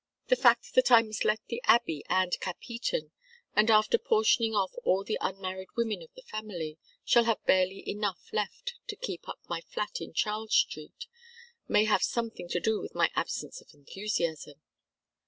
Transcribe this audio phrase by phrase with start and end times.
[0.29, 3.11] The fact that I must let the Abbey and Capheaton,
[3.53, 8.33] and after portioning off all the unmarried women of the family, shall have barely enough
[8.33, 11.05] left to keep up my flat in Charles Street,
[11.67, 14.63] may have something to do with my absence of enthusiasm.